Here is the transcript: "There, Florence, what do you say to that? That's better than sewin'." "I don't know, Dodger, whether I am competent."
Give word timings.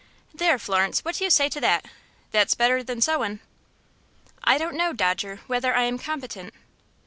"There, 0.33 0.57
Florence, 0.57 1.05
what 1.05 1.13
do 1.17 1.23
you 1.25 1.29
say 1.29 1.47
to 1.49 1.61
that? 1.61 1.85
That's 2.31 2.55
better 2.55 2.81
than 2.81 3.01
sewin'." 3.01 3.39
"I 4.43 4.57
don't 4.57 4.73
know, 4.75 4.93
Dodger, 4.93 5.41
whether 5.45 5.75
I 5.75 5.83
am 5.83 5.99
competent." 5.99 6.55